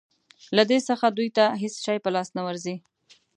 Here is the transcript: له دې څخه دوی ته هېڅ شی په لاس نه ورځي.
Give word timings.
له 0.55 0.63
دې 0.69 0.79
څخه 0.89 1.05
دوی 1.17 1.29
ته 1.37 1.45
هېڅ 1.61 1.75
شی 1.85 1.97
په 2.03 2.09
لاس 2.15 2.29
نه 2.37 2.41
ورځي. 2.47 2.75